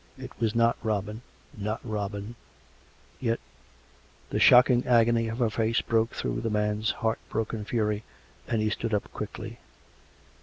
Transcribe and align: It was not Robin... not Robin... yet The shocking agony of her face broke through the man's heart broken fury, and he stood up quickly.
It 0.17 0.31
was 0.39 0.55
not 0.55 0.77
Robin... 0.81 1.21
not 1.55 1.79
Robin... 1.83 2.33
yet 3.19 3.39
The 4.31 4.39
shocking 4.39 4.83
agony 4.87 5.27
of 5.27 5.37
her 5.37 5.51
face 5.51 5.81
broke 5.81 6.09
through 6.15 6.41
the 6.41 6.49
man's 6.49 6.89
heart 6.89 7.19
broken 7.29 7.63
fury, 7.65 8.03
and 8.47 8.63
he 8.63 8.71
stood 8.71 8.95
up 8.95 9.13
quickly. 9.13 9.59